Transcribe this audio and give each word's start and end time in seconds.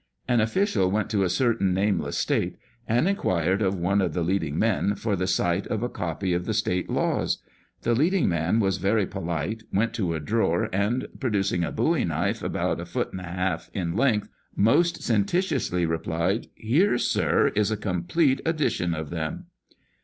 An 0.27 0.41
official 0.41 0.89
went 0.89 1.11
to 1.11 1.21
a 1.21 1.29
certain 1.29 1.75
nameless 1.75 2.17
state 2.17 2.55
and 2.87 3.07
inquired 3.07 3.61
of 3.61 3.75
one 3.77 4.01
of 4.01 4.15
the 4.15 4.23
leading 4.23 4.57
men 4.57 4.95
for 4.95 5.15
the 5.15 5.27
sight 5.27 5.67
of 5.67 5.83
a 5.83 5.89
copy 5.89 6.33
of 6.33 6.45
the 6.45 6.55
state 6.55 6.89
laws. 6.89 7.37
The 7.83 7.93
leading 7.93 8.27
man 8.27 8.59
was 8.59 8.77
very 8.77 9.05
polite, 9.05 9.61
went 9.71 9.93
to 9.93 10.15
a 10.15 10.19
drawer, 10.19 10.69
and, 10.73 11.07
pro 11.19 11.29
ducing 11.29 11.63
a 11.63 11.71
bowie 11.71 12.03
knife 12.05 12.41
about 12.41 12.79
a 12.79 12.85
foot 12.87 13.11
and 13.11 13.21
a 13.21 13.25
half 13.25 13.69
in 13.75 13.95
length, 13.95 14.27
most 14.55 15.03
sententiously 15.03 15.85
replied," 15.85 16.47
Here, 16.55 16.97
sir, 16.97 17.49
is 17.49 17.69
a 17.69 17.77
complete 17.77 18.41
edition 18.43 18.95
of 18.95 19.11
them 19.11 19.45